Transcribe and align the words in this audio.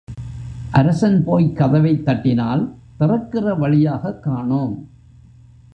அரசன் 0.71 1.23
போய்க் 1.23 1.57
கதவைத் 1.57 2.05
தட்டினால் 2.05 2.73
திறக்கிற 2.97 3.55
வழியாகக் 3.55 4.23
காணோம். 4.23 4.89